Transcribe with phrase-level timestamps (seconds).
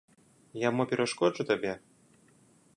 [0.61, 1.73] Я мо перашкоджу табе?